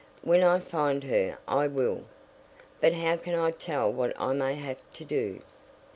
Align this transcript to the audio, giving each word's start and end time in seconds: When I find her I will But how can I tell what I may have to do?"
When 0.23 0.41
I 0.41 0.59
find 0.59 1.03
her 1.03 1.37
I 1.47 1.67
will 1.67 2.05
But 2.79 2.93
how 2.93 3.17
can 3.17 3.35
I 3.35 3.51
tell 3.51 3.93
what 3.93 4.19
I 4.19 4.33
may 4.33 4.55
have 4.55 4.79
to 4.93 5.05
do?" 5.05 5.41